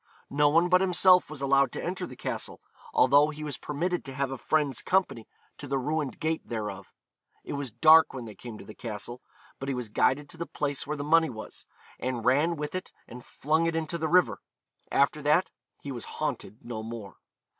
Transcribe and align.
No 0.31 0.49
one 0.49 0.67
but 0.67 0.81
himself 0.81 1.29
was 1.29 1.43
allowed 1.43 1.71
to 1.73 1.83
enter 1.83 2.07
the 2.07 2.15
castle, 2.15 2.59
although 2.91 3.29
he 3.29 3.43
was 3.43 3.57
permitted 3.59 4.03
to 4.05 4.15
have 4.15 4.31
a 4.31 4.37
friend's 4.39 4.81
company 4.81 5.27
to 5.59 5.67
the 5.67 5.77
ruined 5.77 6.19
gate 6.19 6.41
thereof. 6.43 6.91
It 7.43 7.53
was 7.53 7.69
dark 7.71 8.11
when 8.11 8.25
they 8.25 8.33
came 8.33 8.57
to 8.57 8.65
the 8.65 8.73
castle, 8.73 9.21
but 9.59 9.69
he 9.69 9.75
was 9.75 9.89
guided 9.89 10.27
to 10.29 10.37
the 10.37 10.47
place 10.47 10.87
where 10.87 10.97
the 10.97 11.03
money 11.03 11.29
was, 11.29 11.67
and 11.99 12.25
ran 12.25 12.55
with 12.55 12.73
it 12.73 12.91
and 13.07 13.23
flung 13.23 13.67
it 13.67 13.75
into 13.75 13.99
the 13.99 14.07
river. 14.07 14.39
After 14.91 15.21
that 15.21 15.51
he 15.81 15.91
was 15.91 16.05
haunted 16.17 16.65
no 16.65 16.81
more. 16.81 17.17